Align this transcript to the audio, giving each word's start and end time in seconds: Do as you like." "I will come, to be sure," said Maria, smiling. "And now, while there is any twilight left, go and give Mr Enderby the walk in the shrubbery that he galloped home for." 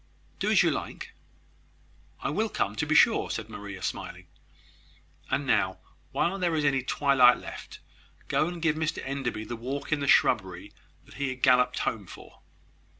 Do 0.39 0.49
as 0.49 0.63
you 0.63 0.71
like." 0.71 1.13
"I 2.21 2.31
will 2.31 2.49
come, 2.49 2.75
to 2.77 2.87
be 2.87 2.95
sure," 2.95 3.29
said 3.29 3.49
Maria, 3.49 3.83
smiling. 3.83 4.25
"And 5.29 5.45
now, 5.45 5.77
while 6.11 6.39
there 6.39 6.55
is 6.55 6.65
any 6.65 6.81
twilight 6.81 7.37
left, 7.37 7.77
go 8.27 8.47
and 8.47 8.63
give 8.63 8.75
Mr 8.75 9.03
Enderby 9.05 9.43
the 9.45 9.55
walk 9.55 9.91
in 9.91 9.99
the 9.99 10.07
shrubbery 10.07 10.73
that 11.05 11.17
he 11.21 11.35
galloped 11.35 11.77
home 11.77 12.07
for." 12.07 12.41